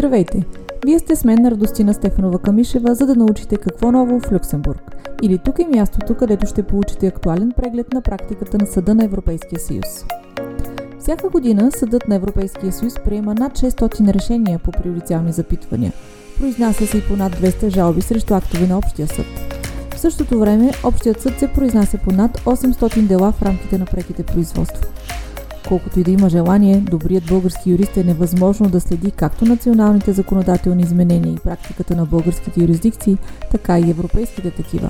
[0.00, 0.44] Здравейте!
[0.84, 4.96] Вие сте с мен на Радостина Стефанова Камишева, за да научите какво ново в Люксембург.
[5.22, 9.60] Или тук е мястото, където ще получите актуален преглед на практиката на Съда на Европейския
[9.60, 9.86] съюз.
[10.98, 15.92] Всяка година Съдът на Европейския съюз приема над 600 решения по приоритетни запитвания.
[16.38, 19.26] Произнася се и по над 200 жалби срещу актове на Общия съд.
[19.94, 24.22] В същото време Общият съд се произнася по над 800 дела в рамките на преките
[24.22, 24.86] производства.
[25.70, 30.82] Колкото и да има желание, добрият български юрист е невъзможно да следи както националните законодателни
[30.82, 33.18] изменения и практиката на българските юрисдикции,
[33.50, 34.88] така и европейските такива.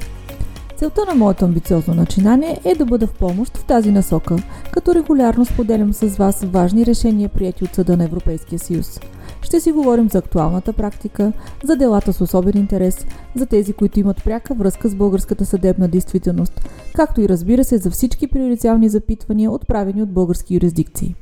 [0.80, 4.37] Целта на моето амбициозно начинание е да бъда в помощ в тази насока,
[4.73, 9.01] като регулярно споделям с вас важни решения, прияти от Съда на Европейския съюз.
[9.43, 11.33] Ще си говорим за актуалната практика,
[11.65, 16.69] за делата с особен интерес, за тези, които имат пряка връзка с българската съдебна действителност,
[16.95, 21.15] както и разбира се за всички приоритетни запитвания, отправени от български юрисдикции.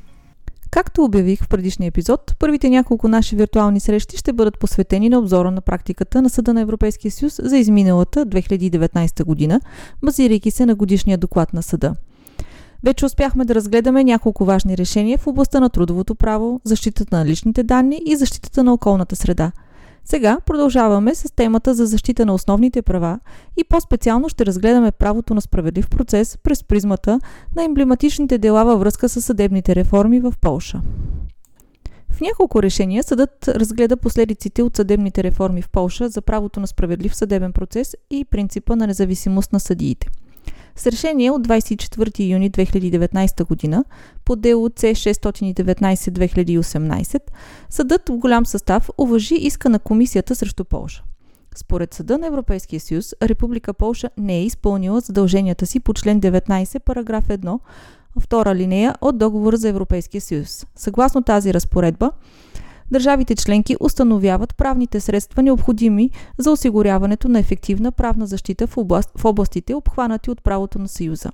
[0.71, 5.51] Както обявих в предишния епизод, първите няколко наши виртуални срещи ще бъдат посветени на обзора
[5.51, 9.61] на практиката на Съда на Европейския съюз за изминалата 2019 година,
[10.03, 11.95] базирайки се на годишния доклад на Съда.
[12.83, 17.63] Вече успяхме да разгледаме няколко важни решения в областта на трудовото право, защитата на личните
[17.63, 19.51] данни и защитата на околната среда–
[20.05, 23.19] сега продължаваме с темата за защита на основните права
[23.57, 27.19] и по-специално ще разгледаме правото на справедлив процес през призмата
[27.55, 30.81] на емблематичните дела във връзка с съдебните реформи в Полша.
[32.11, 37.15] В няколко решения съдът разгледа последиците от съдебните реформи в Полша за правото на справедлив
[37.15, 40.07] съдебен процес и принципа на независимост на съдиите–
[40.75, 43.83] с решение от 24 юни 2019 година
[44.25, 47.19] по дело C619-2018
[47.69, 51.03] съдът в голям състав уважи иска на комисията срещу Полша.
[51.55, 56.79] Според Съда на Европейския съюз, Република Полша не е изпълнила задълженията си по член 19,
[56.79, 57.59] параграф 1,
[58.19, 60.65] втора линия от Договора за Европейския съюз.
[60.75, 62.11] Съгласно тази разпоредба,
[62.91, 69.25] държавите членки установяват правните средства необходими за осигуряването на ефективна правна защита в, област, в
[69.25, 71.31] областите, обхванати от правото на Съюза.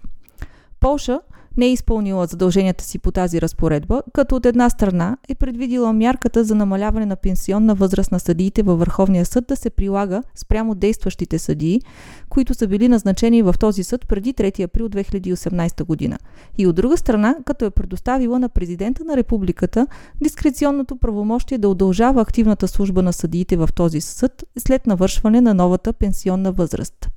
[0.80, 1.20] Полша
[1.58, 6.44] не е изпълнила задълженията си по тази разпоредба, като от една страна е предвидила мярката
[6.44, 11.40] за намаляване на пенсионна възраст на съдиите във Върховния съд да се прилага спрямо действащите
[11.40, 11.82] съдии,
[12.30, 16.20] които са били назначени в този съд преди 3 април 2018 година.
[16.58, 19.88] И от друга страна, като е предоставила на президента на републиката
[20.22, 25.94] дискреционното правомощие да удължава активната служба на съдиите в този съд след навършване на новата
[25.94, 27.15] пенсионна възраст.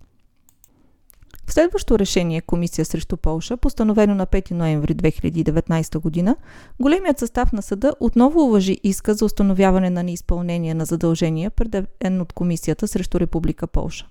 [1.49, 6.37] В следващо решение Комисия срещу Полша, постановено на 5 ноември 2019 година,
[6.81, 12.33] големият състав на съда отново уважи иска за установяване на неизпълнение на задължения, преден от
[12.33, 14.07] Комисията срещу Република Полша.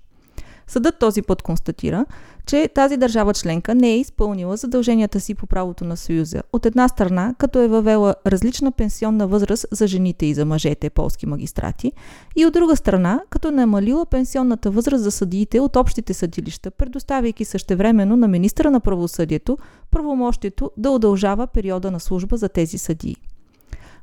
[0.68, 2.06] Съдът този път констатира,
[2.46, 6.44] че тази държава членка не е изпълнила задълженията си по правото на Съюза.
[6.54, 11.26] От една страна, като е въвела различна пенсионна възраст за жените и за мъжете полски
[11.26, 11.92] магистрати,
[12.36, 17.46] и от друга страна, като е намалила пенсионната възраст за съдиите от общите съдилища, предоставяйки
[17.46, 19.58] същевременно на министра на правосъдието
[19.92, 23.16] правомощието да удължава периода на служба за тези съдии.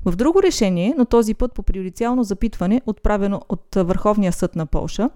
[0.05, 5.11] В друго решение, но този път по приоритетно запитване, отправено от Върховния съд на Полша,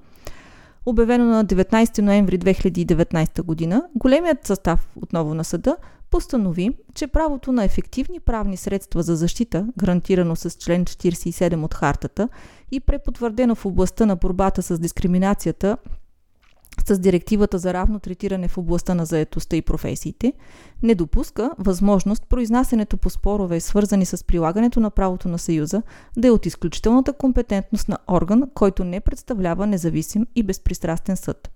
[0.88, 5.76] обявено на 19 ноември 2019 година, големият състав отново на съда
[6.10, 12.28] постанови, че правото на ефективни правни средства за защита, гарантирано с член 47 от хартата
[12.70, 15.76] и препотвърдено в областта на борбата с дискриминацията
[16.86, 20.32] с директивата за равно третиране в областта на заетостта и професиите,
[20.82, 25.82] не допуска възможност произнасянето по спорове, свързани с прилагането на правото на Съюза,
[26.16, 31.50] да е от изключителната компетентност на орган, който не представлява независим и безпристрастен съд.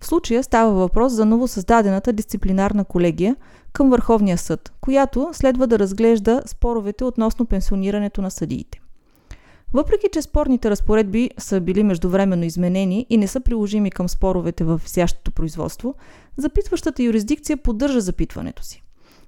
[0.00, 3.36] В случая става въпрос за новосъздадената дисциплинарна колегия
[3.72, 8.80] към Върховния съд, която следва да разглежда споровете относно пенсионирането на съдиите.
[9.72, 14.80] Въпреки, че спорните разпоредби са били междувременно изменени и не са приложими към споровете в
[14.84, 15.94] висящото производство,
[16.36, 18.82] запитващата юрисдикция поддържа запитването си.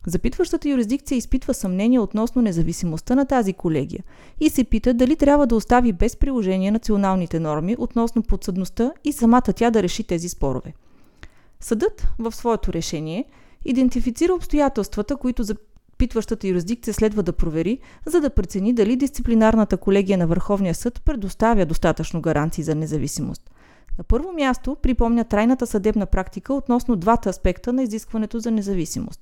[0.06, 4.04] Запитващата юрисдикция изпитва съмнение относно независимостта на тази колегия
[4.40, 9.52] и се пита дали трябва да остави без приложение националните норми относно подсъдността и самата
[9.56, 10.72] тя да реши тези спорове.
[11.60, 13.24] Съдът в своето решение
[13.64, 15.44] идентифицира обстоятелствата, които
[16.00, 21.66] Питващата юрисдикция следва да провери, за да прецени дали дисциплинарната колегия на Върховния съд предоставя
[21.66, 23.50] достатъчно гаранции за независимост.
[23.98, 29.20] На първо място припомня трайната съдебна практика относно двата аспекта на изискването за независимост.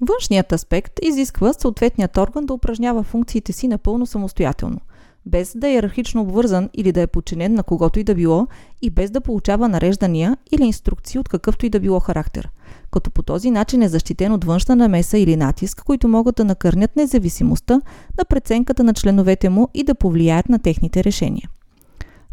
[0.00, 4.80] Външният аспект изисква съответният орган да упражнява функциите си напълно самостоятелно.
[5.26, 8.46] Без да е иерархично обвързан или да е подчинен на когото и да било
[8.82, 12.50] и без да получава нареждания или инструкции от какъвто и да било характер,
[12.90, 16.96] като по този начин е защитен от външна намеса или натиск, които могат да накърнят
[16.96, 17.80] независимостта
[18.18, 21.48] на преценката на членовете му и да повлияят на техните решения.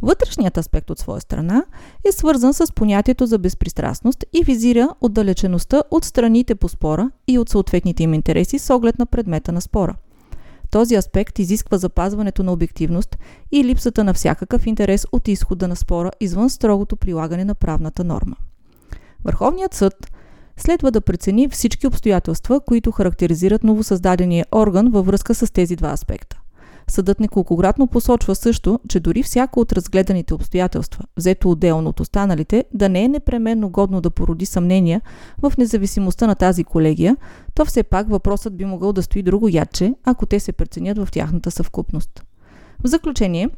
[0.01, 1.63] Вътрешният аспект от своя страна
[2.07, 7.49] е свързан с понятието за безпристрастност и визира отдалечеността от страните по спора и от
[7.49, 9.95] съответните им интереси с оглед на предмета на спора.
[10.71, 13.17] Този аспект изисква запазването на обективност
[13.51, 18.35] и липсата на всякакъв интерес от изхода на спора извън строгото прилагане на правната норма.
[19.23, 19.93] Върховният съд
[20.57, 26.38] следва да прецени всички обстоятелства, които характеризират новосъздадения орган във връзка с тези два аспекта.
[26.89, 32.89] Съдът неколкократно посочва също, че дори всяко от разгледаните обстоятелства, взето отделно от останалите, да
[32.89, 35.01] не е непременно годно да породи съмнения
[35.41, 37.17] в независимостта на тази колегия,
[37.53, 41.11] то все пак въпросът би могъл да стои друго ядче, ако те се преценят в
[41.11, 42.23] тяхната съвкупност.
[42.83, 43.49] В заключение,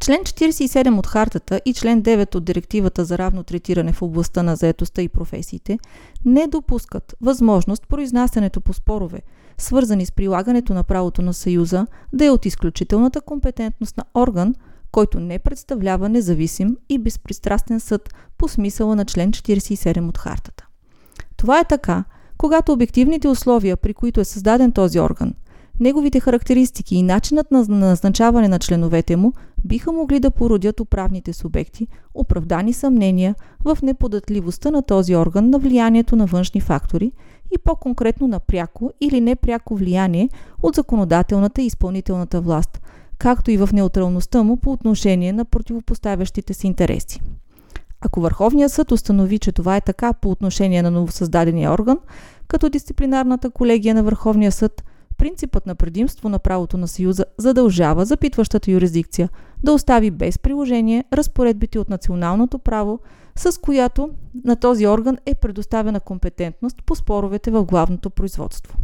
[0.00, 4.56] Член 47 от Хартата и член 9 от Директивата за равно третиране в областта на
[4.56, 5.78] заетостта и професиите
[6.24, 9.20] не допускат възможност произнасянето по спорове,
[9.58, 14.54] свързани с прилагането на правото на Съюза, да е от изключителната компетентност на орган,
[14.92, 20.66] който не представлява независим и безпристрастен съд по смисъла на член 47 от Хартата.
[21.36, 22.04] Това е така,
[22.38, 25.34] когато обективните условия, при които е създаден този орган,
[25.80, 29.32] неговите характеристики и начинът на назначаване на членовете му
[29.64, 33.34] биха могли да породят управните субекти оправдани съмнения
[33.64, 37.12] в неподатливостта на този орган на влиянието на външни фактори
[37.54, 40.28] и по-конкретно на пряко или непряко влияние
[40.62, 42.80] от законодателната и изпълнителната власт,
[43.18, 47.20] както и в неутралността му по отношение на противопоставящите си интереси.
[48.00, 51.98] Ако Върховният съд установи, че това е така по отношение на новосъздадения орган,
[52.48, 54.84] като дисциплинарната колегия на Върховния съд,
[55.18, 59.28] принципът на предимство на правото на Съюза задължава запитващата юрисдикция
[59.62, 63.00] да остави без приложение разпоредбите от националното право,
[63.36, 64.10] с която
[64.44, 68.78] на този орган е предоставена компетентност по споровете в главното производство.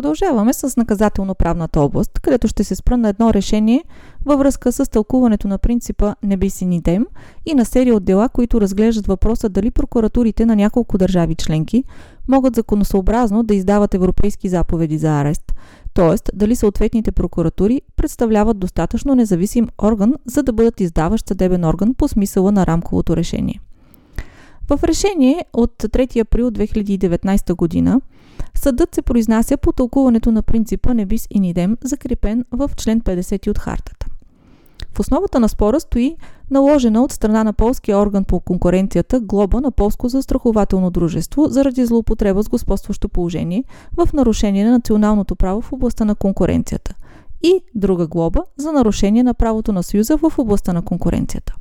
[0.00, 3.84] Продължаваме с наказателно-правната област, където ще се спра на едно решение
[4.24, 7.06] във връзка с тълкуването на принципа Небиси Нидем
[7.46, 11.84] и на серия от дела, които разглеждат въпроса дали прокуратурите на няколко държави членки
[12.28, 15.52] могат законосъобразно да издават европейски заповеди за арест,
[15.94, 16.36] т.е.
[16.36, 22.52] дали съответните прокуратури представляват достатъчно независим орган, за да бъдат издаващ съдебен орган по смисъла
[22.52, 23.60] на рамковото решение.
[24.70, 28.00] В решение от 3 април 2019 година
[28.54, 33.58] съдът се произнася по тълкуването на принципа Небис и Нидем, закрепен в член 50 от
[33.58, 34.06] хартата.
[34.94, 36.16] В основата на спора стои
[36.50, 42.42] наложена от страна на полския орган по конкуренцията глоба на полско застрахователно дружество заради злоупотреба
[42.42, 43.64] с господстващо положение
[43.96, 46.94] в нарушение на националното право в областта на конкуренцията
[47.42, 51.56] и друга глоба за нарушение на правото на Съюза в областта на конкуренцията.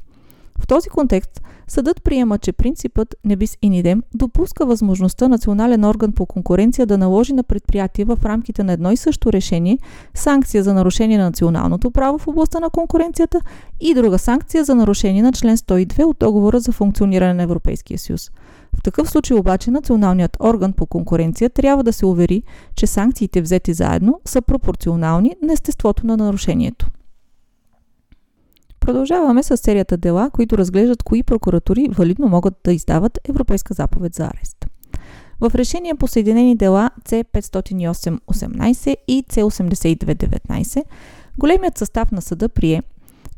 [0.59, 6.85] В този контекст съдът приема, че принципът Небис Инидем допуска възможността национален орган по конкуренция
[6.85, 9.77] да наложи на предприятие в рамките на едно и също решение
[10.13, 13.41] санкция за нарушение на националното право в областта на конкуренцията
[13.79, 18.31] и друга санкция за нарушение на член 102 от договора за функциониране на Европейския съюз.
[18.79, 22.43] В такъв случай обаче националният орган по конкуренция трябва да се увери,
[22.75, 26.87] че санкциите взети заедно са пропорционални на естеството на нарушението.
[28.89, 34.23] Продължаваме с серията дела, които разглеждат кои прокуратури валидно могат да издават Европейска заповед за
[34.23, 34.65] арест.
[35.41, 40.83] В решение по Съединени дела C508-18 и C82-19
[41.37, 42.83] големият състав на съда прие,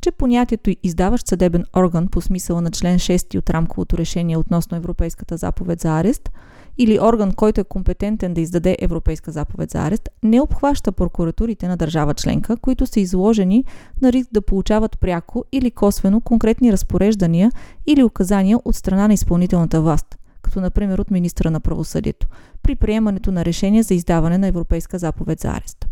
[0.02, 5.38] че понятието издаващ съдебен орган по смисъла на член 6 от рамковото решение относно Европейската
[5.38, 6.30] заповед за арест–
[6.78, 11.78] или орган, който е компетентен да издаде Европейска заповед за арест, не обхваща прокуратурите на
[11.78, 13.66] държава членка, които са изложени
[14.02, 17.52] на риск да получават пряко или косвено конкретни разпореждания
[17.88, 22.28] или указания от страна на изпълнителната власт, като например от министра на правосъдието,
[22.64, 25.91] при приемането на решение за издаване на Европейска заповед за арест.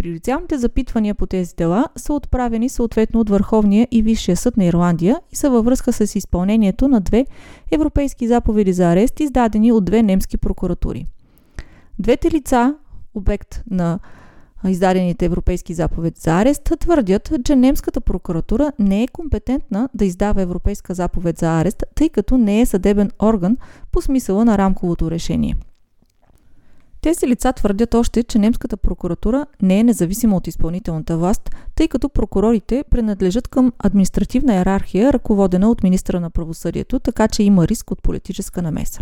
[0.00, 5.20] Приоритетните запитвания по тези дела са отправени съответно от Върховния и Висшия съд на Ирландия
[5.32, 7.26] и са във връзка с изпълнението на две
[7.70, 11.06] европейски заповеди за арест, издадени от две немски прокуратури.
[11.98, 12.74] Двете лица,
[13.14, 13.98] обект на
[14.68, 20.94] издадените европейски заповеди за арест, твърдят, че немската прокуратура не е компетентна да издава европейска
[20.94, 23.56] заповед за арест, тъй като не е съдебен орган
[23.92, 25.56] по смисъла на рамковото решение–
[27.00, 32.08] тези лица твърдят още, че немската прокуратура не е независима от изпълнителната власт, тъй като
[32.08, 38.02] прокурорите принадлежат към административна иерархия, ръководена от министра на правосъдието, така че има риск от
[38.02, 39.00] политическа намеса.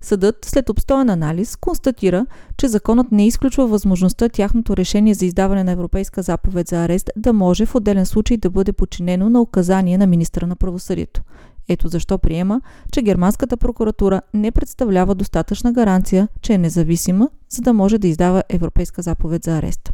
[0.00, 5.72] Съдът, след обстоен анализ, констатира, че законът не изключва възможността тяхното решение за издаване на
[5.72, 10.06] Европейска заповед за арест да може в отделен случай да бъде подчинено на указание на
[10.06, 11.22] министра на правосъдието.
[11.68, 12.60] Ето защо приема,
[12.92, 18.42] че германската прокуратура не представлява достатъчна гаранция, че е независима, за да може да издава
[18.48, 19.92] Европейска заповед за арест.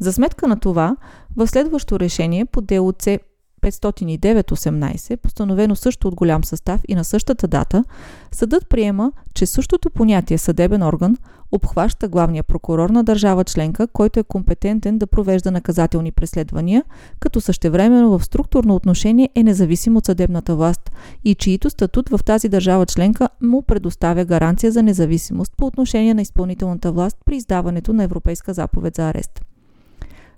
[0.00, 0.96] За сметка на това,
[1.36, 3.18] в следващо решение по дело С
[3.62, 7.84] 509-18, постановено също от голям състав и на същата дата,
[8.32, 11.16] съдът приема, че същото понятие съдебен орган
[11.52, 16.84] обхваща главния прокурор на държава членка, който е компетентен да провежда наказателни преследвания,
[17.20, 20.90] като същевременно в структурно отношение е независим от съдебната власт
[21.24, 26.22] и чието статут в тази държава членка му предоставя гаранция за независимост по отношение на
[26.22, 29.40] изпълнителната власт при издаването на Европейска заповед за арест.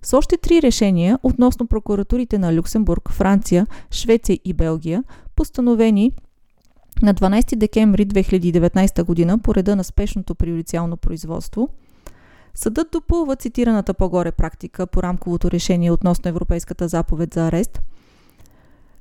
[0.02, 5.04] С още три решения относно прокуратурите на Люксембург, Франция, Швеция и Белгия,
[5.36, 6.12] постановени
[7.02, 11.68] на 12 декември 2019 година по реда на спешното приорициално производство,
[12.54, 17.80] съдът допълва цитираната по-горе практика по рамковото решение относно Европейската заповед за арест–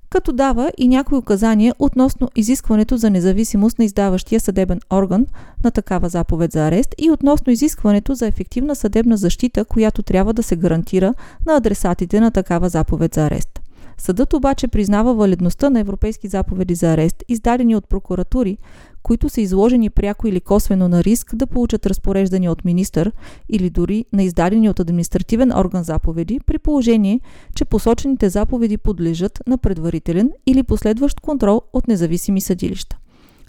[0.09, 5.25] като дава и някои указания относно изискването за независимост на издаващия съдебен орган
[5.63, 10.43] на такава заповед за арест и относно изискването за ефективна съдебна защита, която трябва да
[10.43, 11.13] се гарантира
[11.45, 13.56] на адресатите на такава заповед за арест.
[13.97, 18.57] Съдът обаче признава валидността на европейски заповеди за арест, издадени от прокуратури,
[19.03, 23.11] които са изложени пряко или косвено на риск да получат разпореждания от министър
[23.49, 27.19] или дори на издадени от административен орган заповеди, при положение,
[27.55, 32.97] че посочените заповеди подлежат на предварителен или последващ контрол от независими съдилища.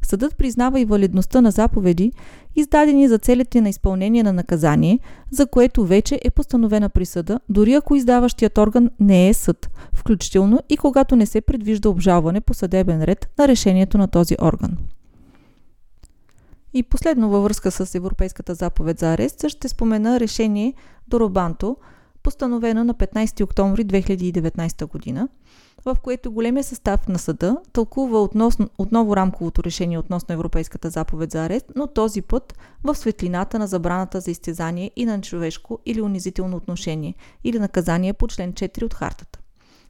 [0.02, 2.12] Съдът признава и валидността на заповеди,
[2.57, 4.99] издадени за целите на изпълнение на наказание,
[5.31, 10.76] за което вече е постановена присъда, дори ако издаващият орган не е съд, включително и
[10.76, 14.76] когато не се предвижда обжалване по съдебен ред на решението на този орган.
[16.75, 20.75] И последно във връзка с Европейската заповед за арест ще спомена решение
[21.09, 21.76] Доробанто,
[22.23, 25.28] постановено на 15 октомври 2019 година,
[25.95, 31.45] в което големия състав на съда тълкува относно, отново рамковото решение относно Европейската заповед за
[31.45, 36.57] арест, но този път в светлината на забраната за изтезание и на човешко или унизително
[36.57, 37.14] отношение
[37.45, 39.38] или наказание по член 4 от хартата.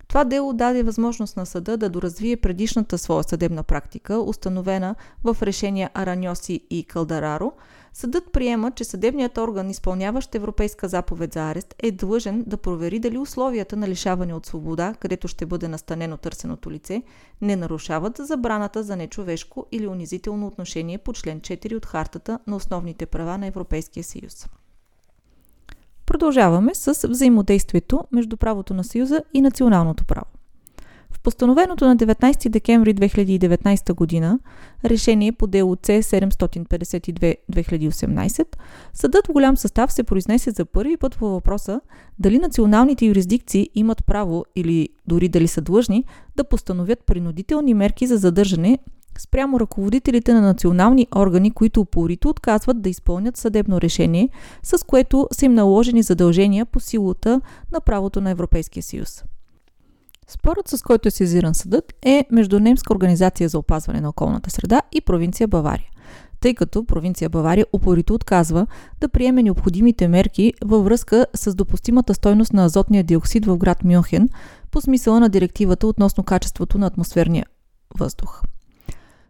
[0.09, 5.91] Това дело даде възможност на съда да доразвие предишната своя съдебна практика, установена в решения
[5.95, 7.53] Араньоси и Калдараро.
[7.93, 13.19] Съдът приема, че съдебният орган, изпълняващ Европейска заповед за арест, е длъжен да провери дали
[13.19, 17.03] условията на лишаване от свобода, където ще бъде настанено търсеното лице,
[17.41, 23.07] не нарушават забраната за нечовешко или унизително отношение по член 4 от Хартата на основните
[23.07, 24.49] права на Европейския съюз.
[26.09, 30.27] Продължаваме с взаимодействието между правото на Съюза и националното право.
[31.11, 34.39] В постановеното на 19 декември 2019 година
[34.85, 38.47] решение по дело C752-2018,
[38.93, 41.81] съдът в голям състав се произнесе за първи път по въпроса
[42.19, 46.05] дали националните юрисдикции имат право или дори дали са длъжни
[46.37, 48.79] да постановят принудителни мерки за задържане
[49.19, 54.29] спрямо ръководителите на национални органи, които упорито отказват да изпълнят съдебно решение,
[54.63, 57.41] с което са им наложени задължения по силата
[57.73, 59.25] на правото на Европейския съюз.
[60.29, 64.83] Спорът, с който е сезиран съдът, е между Немска организация за опазване на околната среда
[64.93, 65.89] и провинция Бавария,
[66.41, 68.67] тъй като провинция Бавария упорито отказва
[69.01, 74.29] да приеме необходимите мерки във връзка с допустимата стойност на азотния диоксид в град Мюнхен
[74.71, 77.47] по смисъла на директивата относно качеството на атмосферния
[77.99, 78.43] въздух.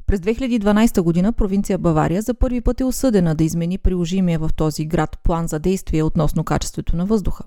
[0.08, 4.84] През 2012 година провинция Бавария за първи път е осъдена да измени приложимия в този
[4.84, 7.44] град план за действие относно качеството на въздуха.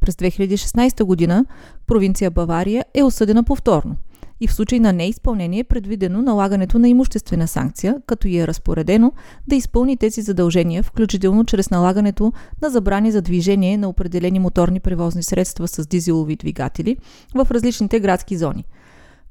[0.00, 1.44] През 2016 година
[1.86, 3.96] провинция Бавария е осъдена повторно
[4.40, 9.12] и в случай на неизпълнение е предвидено налагането на имуществена санкция, като и е разпоредено
[9.48, 15.22] да изпълни тези задължения, включително чрез налагането на забрани за движение на определени моторни превозни
[15.22, 16.96] средства с дизелови двигатели
[17.34, 18.64] в различните градски зони–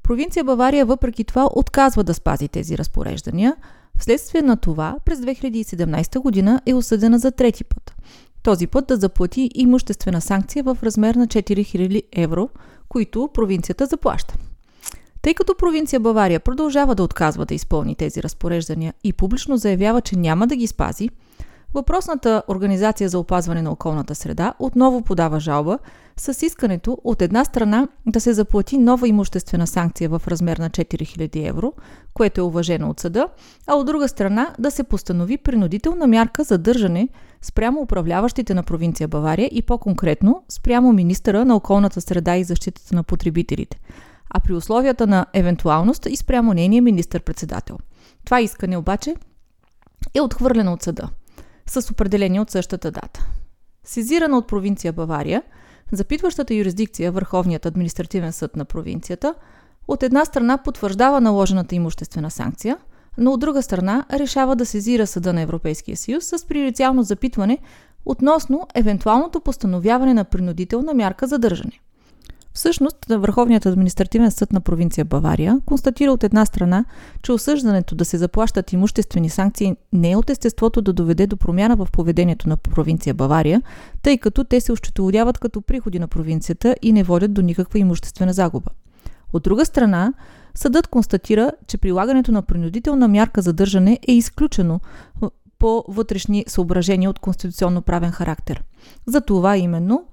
[0.08, 3.56] Провинция Бавария въпреки това отказва да спази тези разпореждания.
[3.98, 7.94] Вследствие на това през 2017 година е осъдена за трети път.
[8.42, 12.48] Този път да заплати имуществена санкция в размер на 4000 евро,
[12.88, 14.34] които провинцията заплаща.
[15.22, 20.16] Тъй като провинция Бавария продължава да отказва да изпълни тези разпореждания и публично заявява, че
[20.16, 21.08] няма да ги спази,
[21.74, 25.78] Въпросната Организация за опазване на околната среда отново подава жалба
[26.16, 31.48] с искането от една страна да се заплати нова имуществена санкция в размер на 4000
[31.48, 31.72] евро,
[32.14, 33.28] което е уважено от съда,
[33.66, 37.08] а от друга страна да се постанови принудителна мярка за държане
[37.42, 43.02] спрямо управляващите на провинция Бавария и по-конкретно спрямо министъра на околната среда и защитата на
[43.02, 43.80] потребителите,
[44.30, 47.78] а при условията на евентуалност и спрямо нейния министър-председател.
[48.24, 49.14] Това искане обаче
[50.14, 51.08] е отхвърлена от съда
[51.70, 53.26] с определение от същата дата.
[53.84, 55.42] Сезирана от провинция Бавария,
[55.92, 59.34] запитващата юрисдикция Върховният административен съд на провинцията
[59.88, 62.78] от една страна потвърждава наложената имуществена санкция,
[63.18, 67.58] но от друга страна решава да сезира Съда на Европейския съюз с приоритетно запитване
[68.04, 71.80] относно евентуалното постановяване на принудителна мярка за държане.
[72.52, 76.84] Всъщност, Върховният административен съд на провинция Бавария констатира от една страна,
[77.22, 81.76] че осъждането да се заплащат имуществени санкции не е от естеството да доведе до промяна
[81.76, 83.62] в поведението на провинция Бавария,
[84.02, 88.32] тъй като те се ощетоводяват като приходи на провинцията и не водят до никаква имуществена
[88.32, 88.70] загуба.
[89.32, 90.12] От друга страна,
[90.54, 94.80] съдът констатира, че прилагането на принудителна мярка за държане е изключено
[95.58, 98.64] по вътрешни съображения от конституционно правен характер.
[99.06, 100.04] За това именно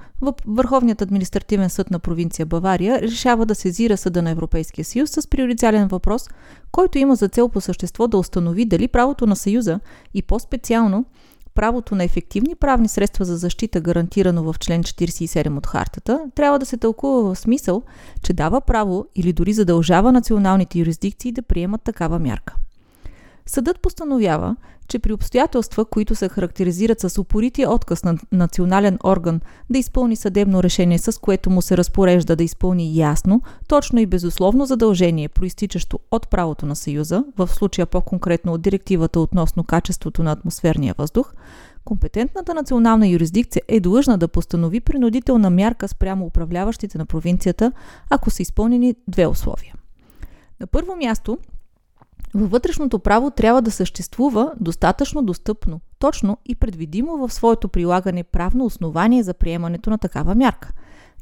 [0.47, 5.87] Върховният административен съд на провинция Бавария решава да сезира Съда на Европейския съюз с приоритетен
[5.87, 6.29] въпрос,
[6.71, 9.79] който има за цел по същество да установи дали правото на Съюза
[10.13, 11.05] и по-специално
[11.55, 16.65] правото на ефективни правни средства за защита, гарантирано в член 47 от хартата, трябва да
[16.65, 17.83] се тълкува в смисъл,
[18.23, 22.55] че дава право или дори задължава националните юрисдикции да приемат такава мярка.
[23.45, 24.55] Съдът постановява,
[24.87, 30.63] че при обстоятелства, които се характеризират с упорития отказ на национален орган да изпълни съдебно
[30.63, 36.29] решение, с което му се разпорежда да изпълни ясно, точно и безусловно задължение, проистичащо от
[36.29, 41.33] правото на Съюза, в случая по-конкретно от директивата относно качеството на атмосферния въздух,
[41.85, 47.71] компетентната национална юрисдикция е длъжна да постанови принудителна мярка спрямо управляващите на провинцията,
[48.09, 49.75] ако са изпълнени две условия.
[50.59, 51.37] На първо място,
[52.33, 58.65] във вътрешното право трябва да съществува достатъчно достъпно, точно и предвидимо в своето прилагане правно
[58.65, 60.71] основание за приемането на такава мярка.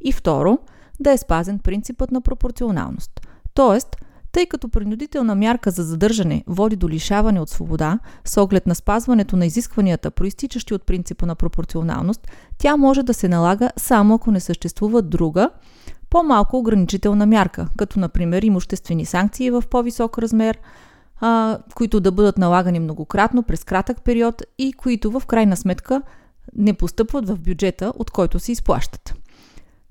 [0.01, 0.57] И второ,
[0.99, 3.27] да е спазен принципът на пропорционалност.
[3.53, 3.95] Тоест,
[4.31, 9.37] тъй като принудителна мярка за задържане води до лишаване от свобода, с оглед на спазването
[9.37, 14.39] на изискванията, проистичащи от принципа на пропорционалност, тя може да се налага само ако не
[14.39, 15.49] съществува друга,
[16.09, 20.57] по-малко ограничителна мярка, като например имуществени санкции в по-висок размер,
[21.25, 26.01] а, които да бъдат налагани многократно през кратък период и които в крайна сметка
[26.55, 29.13] не постъпват в бюджета, от който се изплащат.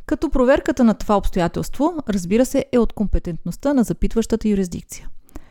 [0.07, 5.09] Като проверката на това обстоятелство, разбира се, е от компетентността на запитващата юрисдикция.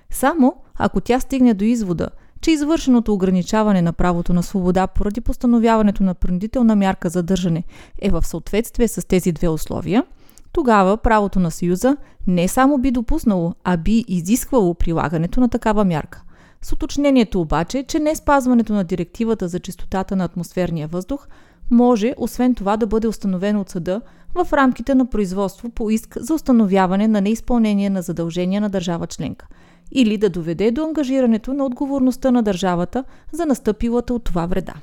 [0.10, 2.10] Само ако тя стигне до извода,
[2.42, 7.64] че извършеното ограничаване на правото на свобода поради постановяването на принудителна мярка за държане
[8.02, 10.04] е в съответствие с тези две условия–
[10.54, 16.24] тогава правото на Съюза не само би допуснало, а би изисквало прилагането на такава мярка.
[16.62, 21.28] С уточнението обаче, че не спазването на директивата за чистотата на атмосферния въздух
[21.72, 24.02] може, освен това, да бъде установено от съда
[24.36, 29.48] в рамките на производство по иск за установяване на неизпълнение на задължения на държава членка
[29.92, 34.74] или да доведе до ангажирането на отговорността на държавата за настъпилата от това вреда.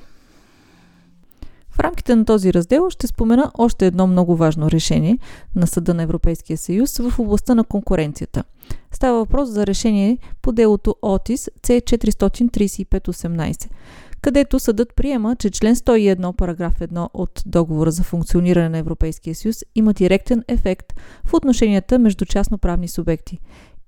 [1.79, 5.17] В рамките на този раздел ще спомена още едно много важно решение
[5.55, 8.43] на Съда на Европейския съюз в областта на конкуренцията.
[8.91, 13.69] Става въпрос за решение по делото ОТИС C43518
[14.21, 19.63] където съдът приема, че член 101, параграф 1 от договора за функциониране на Европейския съюз
[19.75, 20.93] има директен ефект
[21.25, 23.39] в отношенията между частноправни субекти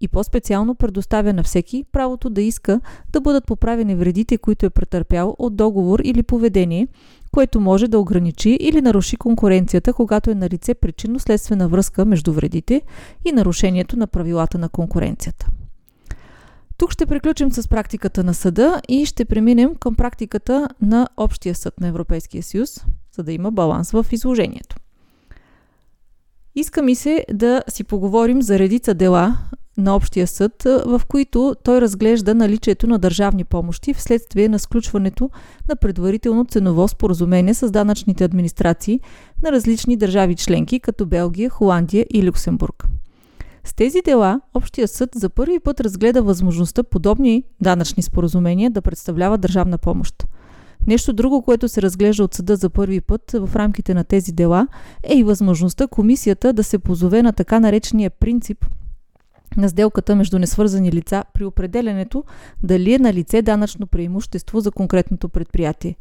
[0.02, 5.36] и по-специално предоставя на всеки правото да иска да бъдат поправени вредите, които е претърпял
[5.40, 6.88] от договор или поведение,
[7.32, 12.82] което може да ограничи или наруши конкуренцията, когато е на лице причинно-следствена връзка между вредите
[13.26, 15.48] и нарушението на правилата на конкуренцията.
[16.78, 21.80] Тук ще приключим с практиката на съда и ще преминем към практиката на Общия съд
[21.80, 24.76] на Европейския съюз, за да има баланс в изложението.
[26.56, 29.38] Иска ми се да си поговорим за редица дела
[29.78, 35.30] на Общия съд, в които той разглежда наличието на държавни помощи вследствие на сключването
[35.70, 39.00] на предварително ценово споразумение с данъчните администрации
[39.44, 42.88] на различни държави членки, като Белгия, Холандия и Люксембург.
[43.64, 49.42] С тези дела Общия съд за първи път разгледа възможността подобни данъчни споразумения да представляват
[49.42, 50.26] държавна помощ.
[50.88, 54.68] Нещо друго, което се разглежда от съда за първи път в рамките на тези дела,
[55.04, 58.66] е и възможността комисията да се позове на така наречения принцип
[59.58, 62.24] на сделката между несвързани лица при определенето
[62.64, 65.96] дали е на лице данъчно преимущество за конкретното предприятие.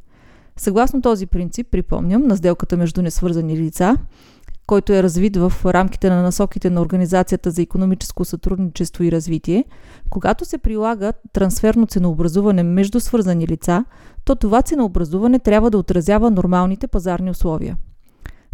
[0.56, 3.96] Съгласно този принцип, припомням, на сделката между несвързани лица,
[4.66, 9.64] който е развит в рамките на насоките на Организацията за економическо сътрудничество и развитие,
[10.10, 13.84] когато се прилага трансферно ценообразуване между свързани лица,
[14.24, 17.76] то това ценообразуване трябва да отразява нормалните пазарни условия.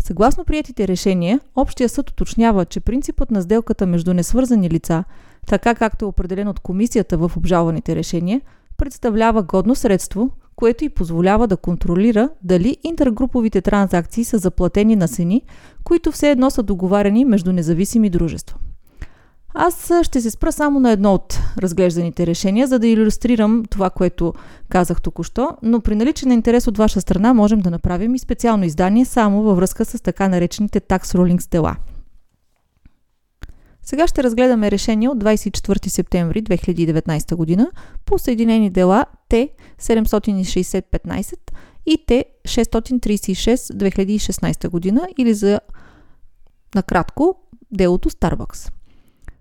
[0.06, 5.04] Съгласно приятите решения, Общия съд уточнява, че принципът на сделката между несвързани лица,
[5.46, 8.40] така както е определен от комисията в обжалваните решения,
[8.76, 15.42] представлява годно средство, което й позволява да контролира дали интергруповите транзакции са заплатени на цени,
[15.84, 18.58] които все едно са договарени между независими дружества.
[19.54, 24.35] Аз ще се спра само на едно от разглежданите решения, за да иллюстрирам това, което
[24.68, 29.04] казах току-що, но при наличен интерес от ваша страна можем да направим и специално издание
[29.04, 31.76] само във връзка с така наречените tax rulings дела.
[33.82, 37.70] Сега ще разгледаме решение от 24 септември 2019 година
[38.04, 41.35] по Съединени дела Т-760-15
[41.87, 45.61] и Т-636-2016 година или за
[46.74, 47.37] накратко
[47.72, 48.72] делото Starbucks.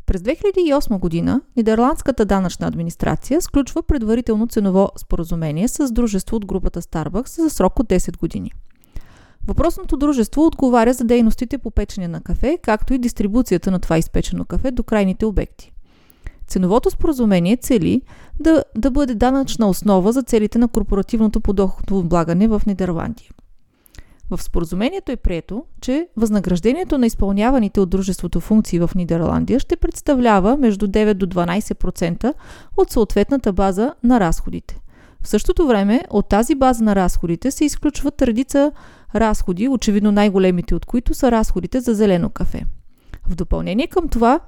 [0.05, 7.41] През 2008 година Нидерландската данъчна администрация сключва предварително ценово споразумение с дружество от групата Starbucks
[7.41, 8.51] за срок от 10 години.
[9.47, 14.45] Въпросното дружество отговаря за дейностите по печене на кафе, както и дистрибуцията на това изпечено
[14.45, 15.71] кафе до крайните обекти.
[16.47, 18.01] Ценовото споразумение цели
[18.39, 23.29] да, да бъде данъчна основа за целите на корпоративното подоходно облагане в Нидерландия.
[24.29, 30.57] В споразумението е прието, че възнаграждението на изпълняваните от дружеството функции в Нидерландия ще представлява
[30.57, 32.33] между 9 до 12%
[32.77, 34.79] от съответната база на разходите.
[35.21, 38.71] В същото време от тази база на разходите се изключват редица
[39.15, 42.65] разходи, очевидно най-големите от които са разходите за зелено кафе.
[43.29, 44.39] В допълнение към това,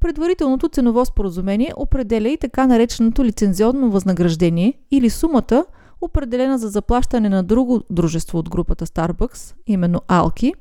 [0.00, 5.64] предварителното ценово споразумение определя и така нареченото лицензионно възнаграждение или сумата–
[6.02, 10.54] определена за заплащане на друго дружество от групата Starbucks, именно Алки,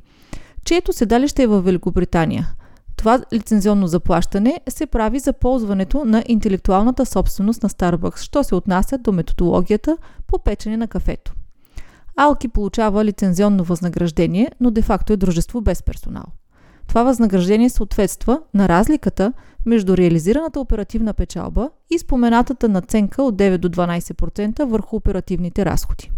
[0.65, 2.53] чието седалище е в Великобритания.
[2.95, 8.97] Това лицензионно заплащане се прави за ползването на интелектуалната собственост на Starbucks, що се отнася
[8.97, 11.33] до методологията по печене на кафето.
[12.15, 16.23] Алки получава лицензионно възнаграждение, но де-факто е дружество без персонал.
[16.91, 19.33] Това възнаграждение съответства на разликата
[19.65, 26.11] между реализираната оперативна печалба и споменатата наценка от 9 до 12% върху оперативните разходи.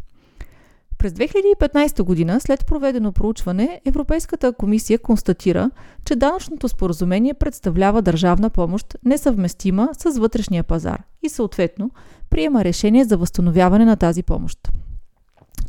[0.97, 5.71] През 2015 година, след проведено проучване, Европейската комисия констатира,
[6.05, 11.91] че данъчното споразумение представлява държавна помощ несъвместима с вътрешния пазар и съответно
[12.29, 14.71] приема решение за възстановяване на тази помощ.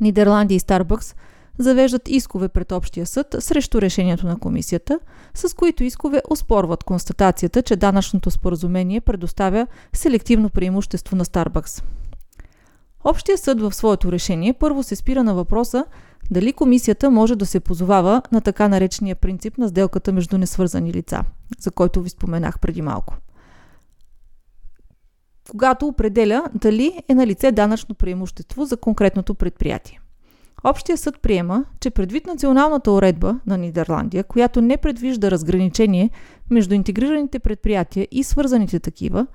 [0.00, 1.14] Нидерландия и Старбъкс–
[1.58, 4.98] завеждат искове пред Общия съд срещу решението на комисията,
[5.34, 11.82] с които искове оспорват констатацията, че данъчното споразумение предоставя селективно преимущество на Старбакс.
[13.04, 15.84] Общия съд в своето решение първо се спира на въпроса
[16.30, 21.20] дали комисията може да се позовава на така наречения принцип на сделката между несвързани лица,
[21.58, 23.16] за който ви споменах преди малко.
[25.50, 30.00] Когато определя дали е на лице данъчно преимущество за конкретното предприятие.
[30.64, 36.10] Общия съд приема, че предвид националната уредба на Нидерландия, която не предвижда разграничение
[36.50, 39.26] между интегрираните предприятия и свързаните такива,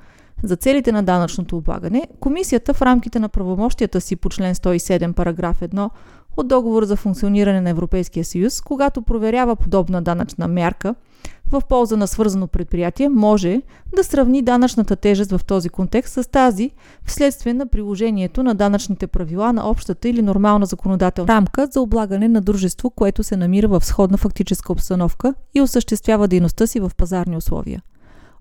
[0.44, 5.60] за целите на данъчното облагане, комисията в рамките на правомощията си по член 107 параграф
[5.60, 5.90] 1
[6.38, 10.96] от договор за функциониране на Европейския съюз, когато проверява подобна данъчна мярка–
[11.52, 13.62] в полза на свързано предприятие може
[13.96, 16.72] да сравни данъчната тежест в този контекст с тази
[17.06, 22.42] вследствие на приложението на данъчните правила на общата или нормална законодателна рамка за облагане на
[22.42, 27.82] дружество, което се намира в сходна фактическа обстановка и осъществява дейността си в пазарни условия.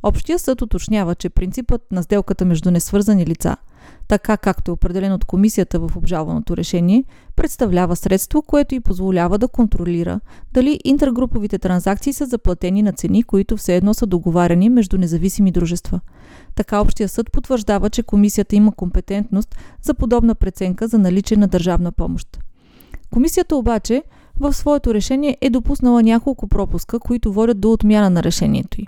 [0.02, 3.56] Общия съд уточнява, че принципът на сделката между несвързани лица–
[4.08, 7.04] така както е определен от комисията в обжалваното решение,
[7.36, 10.20] представлява средство, което й позволява да контролира
[10.52, 16.00] дали интергруповите транзакции са заплатени на цени, които все едно са договаряни между независими дружества.
[16.54, 21.92] Така Общия съд потвърждава, че комисията има компетентност за подобна преценка за наличие на държавна
[21.92, 22.38] помощ.
[23.10, 24.02] Комисията обаче
[24.40, 28.86] в своето решение е допуснала няколко пропуска, които водят до отмяна на решението й.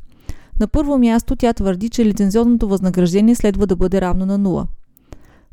[0.61, 4.67] На първо място тя твърди, че лицензионното възнаграждение следва да бъде равно на нула–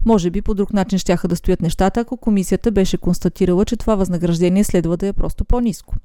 [0.07, 3.95] може би по друг начин щяха да стоят нещата, ако комисията беше констатирала, че това
[3.95, 5.95] възнаграждение следва да е просто по-низко.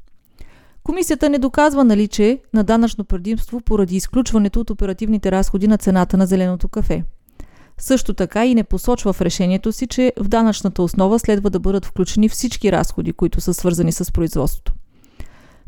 [0.82, 6.26] Комисията не доказва наличие на данъчно предимство поради изключването от оперативните разходи на цената на
[6.26, 7.04] зеленото кафе.
[7.78, 11.86] Също така и не посочва в решението си, че в данъчната основа следва да бъдат
[11.86, 14.72] включени всички разходи, които са свързани с производството.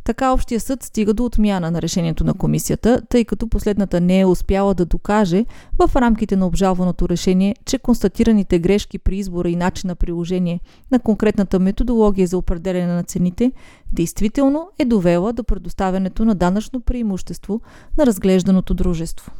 [0.04, 4.26] Така Общия съд стига до отмяна на решението на комисията, тъй като последната не е
[4.26, 5.44] успяла да докаже
[5.78, 10.98] в рамките на обжалваното решение, че констатираните грешки при избора и начин на приложение на
[10.98, 13.52] конкретната методология за определене на цените
[13.92, 17.60] действително е довела до предоставянето на данъчно преимущество
[17.98, 19.32] на разглежданото дружество.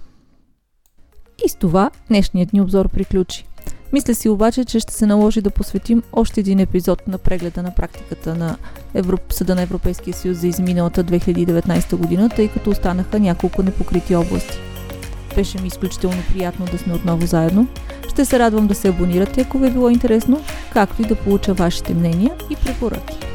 [1.44, 3.44] И с това днешният ни обзор приключи.
[3.94, 7.74] Мисля си обаче, че ще се наложи да посветим още един епизод на прегледа на
[7.74, 8.56] практиката на
[8.94, 9.32] Европ...
[9.32, 14.58] Съда на Европейския съюз за изминалата 2019 година, тъй като останаха няколко непокрити области.
[15.36, 17.66] Беше ми изключително приятно да сме отново заедно.
[18.08, 20.40] Ще се радвам да се абонирате, ако ви е било интересно,
[20.72, 23.33] както и да получа вашите мнения и препоръки.